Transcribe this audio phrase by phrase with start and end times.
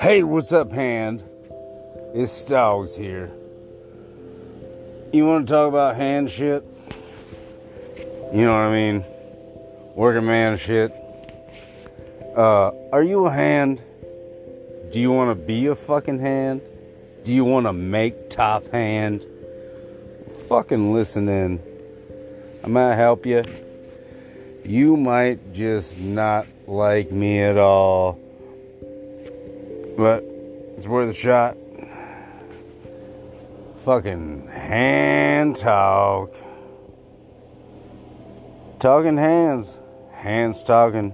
[0.00, 1.24] Hey, what's up, hand?
[2.14, 3.32] It's Stoggs here.
[5.12, 6.64] You want to talk about hand shit?
[8.32, 9.04] You know what I mean?
[9.96, 10.92] Working man shit.
[12.36, 13.82] Uh, are you a hand?
[14.92, 16.60] Do you want to be a fucking hand?
[17.24, 19.26] Do you want to make top hand?
[20.48, 21.60] Fucking listen in.
[22.62, 23.42] I might help you.
[24.64, 28.27] You might just not like me at all
[29.98, 30.22] but
[30.76, 31.56] it's worth a shot.
[33.84, 36.32] Fucking hand talk.
[38.78, 39.76] Talking hands,
[40.12, 41.12] hands talking.